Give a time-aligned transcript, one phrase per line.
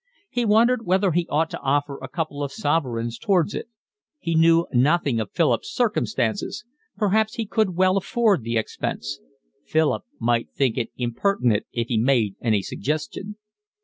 [0.31, 3.69] He wondered whether he ought to offer a couple of sovereigns towards it.
[4.17, 6.65] He knew nothing of Philip's circumstances;
[6.97, 9.19] perhaps he could well afford the expense;
[9.63, 13.35] Philip might think it impertinent if he made any suggestion.